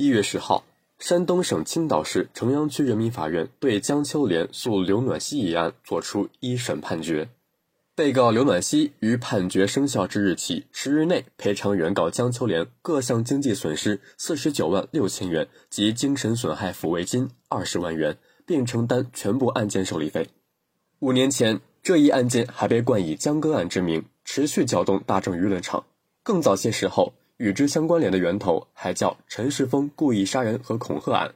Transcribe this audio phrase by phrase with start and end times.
[0.00, 0.64] 一月十号，
[0.98, 7.28] 山东省青岛市城阳区人民法院对江秋莲诉刘暖希一案作出一审判决。
[7.94, 20.28] 被告刘暖希于判决生效之日起十日内赔偿原告江秋莲各项经济损失四十九万六千元及精神损害抚慰金二十万元，并承担全部案件受理费。
[21.00, 25.84] 五年前，这一案件还被冠以“江歌案”之名，持续搅动大众舆论场。
[26.22, 31.32] 更早些时候，与之相关联的源头还叫陈世峰故意杀人和恐吓案。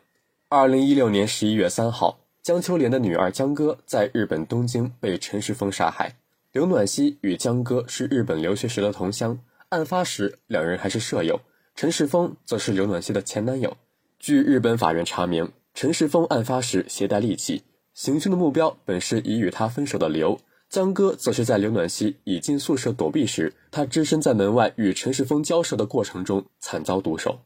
[0.50, 6.14] 二零一六年十一月三号，江秋莲的女儿江歌在日本东京被陈世峰杀害。
[6.52, 9.38] 刘暖希与江歌是日本留学时的同乡，
[9.70, 11.40] 案发时两人还是舍友。
[11.74, 13.74] 陈世峰则是刘暖希的前男友。
[14.18, 17.62] 据日本法院查明，陈世峰案发时携带利器，
[17.94, 20.38] 行凶的目标本是已与他分手的刘。
[20.74, 27.38] 江歌则是在刘暖希已进宿舍躲避时，他只身在门外与陈世峰交涉的过程中惨遭毒手。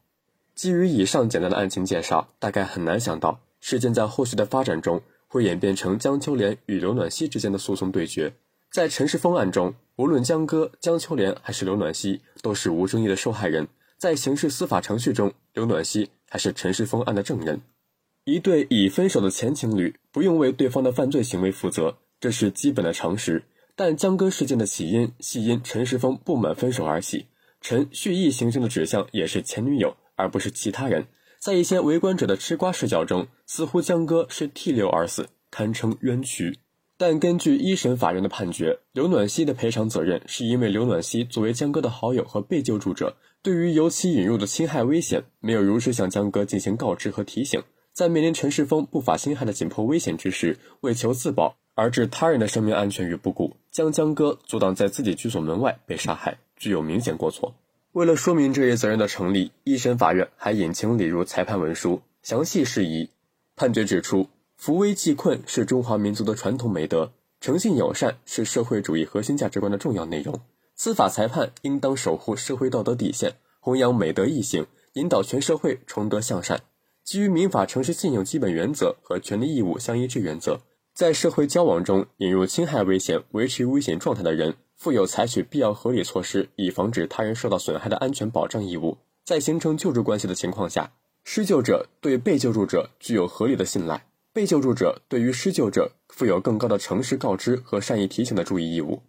[0.55, 8.33] 基于以上简单的案情介绍，大概很难想到事件在后续的发展中会演变成江秋莲与刘暖希之间的诉讼对决。
[8.71, 13.67] 在陈世峰案中，无论江歌、江秋莲还是刘暖希，都是无争议的受害人。
[13.99, 17.61] 在刑事司法程序中，刘暖希还是陈世峰案的证人。
[18.23, 23.43] 一对已分手的前情侣不用为对方的犯罪行为负责，这是基本的常识。
[23.75, 27.27] 但江歌事件的起因系因陈世峰不满分手而起，
[27.61, 31.07] 陈蓄意行凶的指向也是前女友，而不是其他人。
[31.39, 36.59] 在一些围观者的吃瓜视角中，似乎江歌是替刘而死，堪称冤屈。
[36.97, 57.55] 但根据一审法院的判决，刘暖希的赔偿责任是因为刘暖希作为江歌的好友和被救助者，对于由其引入的侵害危险没有如实向江歌进行告知和提醒，在面临陈世峰不法侵害的紧迫危险之时，为求自保而置他人的生命安全于不顾，将江歌阻挡在自己居所门外被杀害，具有明显过错。
[57.93, 63.09] 为了说明这一责任的成立，一审法院还引情理入裁判文书，详细释疑。
[63.55, 64.27] 判决指出。
[64.59, 70.37] 扶危济困是中华民族的传统美德，诚信友善是社会主义核心价值观的重要内容。
[70.75, 74.65] 司法裁判应当守护社会道德底线，弘扬美德义行，
[74.95, 76.59] 引导全社会崇德向善。
[77.05, 80.59] 基于民法诚实信用基本原则和权利义务相一致原则，
[80.93, 88.97] 在社会交往中引入侵害危险、维持危险状态的人，负有采取必要合理措施以防止他人受到损害的安全保障义务。
[89.23, 90.91] 在形成救助关系的情况下，
[91.23, 94.05] 施救者对被救助者具有合理的信赖。
[94.31, 99.01] 被救助者对于施救者负有更高的诚实告知和善意提醒的注意义务。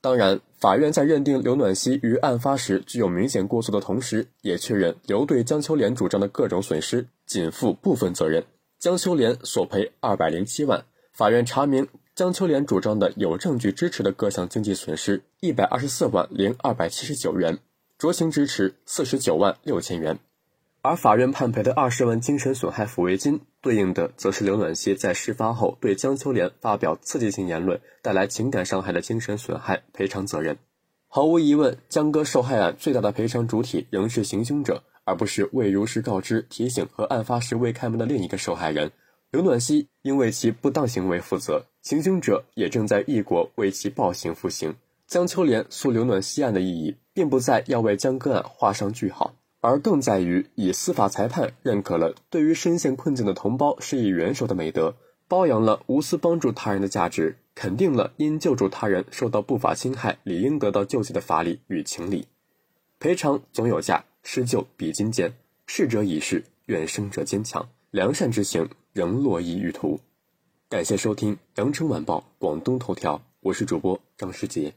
[0.00, 8.44] 当然，法院在认定刘暖希于案发时具有明显过错的同时，也确认刘对江秋莲主张的各种损失仅负部分责任，
[8.78, 10.84] 江秋莲索赔二百零七万。
[11.18, 17.58] 法院查明江秋莲主张的有证据支持的各项经济损失一百二十四万零二百七十九元，
[17.98, 20.20] 酌情支持四十九万六千元。
[20.80, 30.56] 而法院判赔的二十万精神损害抚慰金，对应的则是刘暖希在事发后对江秋莲发表刺激性言论带来情感伤害的精神损害赔偿责任。
[31.08, 38.92] 毫无疑问，江歌受害案最大的赔偿主体仍是行凶者，而不是未如实告知、提醒和案发时未开门的另一个受害人
[39.30, 39.88] 刘暖希。
[40.02, 44.74] 应为其不当行为负责，行凶者也正在异国为其暴行服刑。
[45.06, 49.34] 江秋莲诉刘暖希案的意义，并不在要为江歌案画上句号。
[49.60, 54.94] 而更在于以司法裁判认可了对于深陷困境的同胞施以援手的美德，
[55.26, 62.26] 褒扬了无私帮助他人的价值，肯定了因救助他人受到不法侵害理应得到救济的法理与情理。
[62.98, 65.30] 赔偿总有价，施救比金坚。
[65.66, 67.68] 逝者已逝，愿生者坚强。
[67.90, 70.00] 良善之行仍络绎于途。
[70.68, 74.74] 感谢收听羊城晚报广东头条，我是主播张世杰。